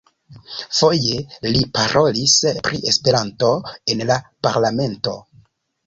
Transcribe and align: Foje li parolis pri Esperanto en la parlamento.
Foje 0.77 1.19
li 1.57 1.61
parolis 1.77 2.35
pri 2.69 2.83
Esperanto 2.95 3.53
en 3.95 4.05
la 4.15 4.21
parlamento. 4.49 5.19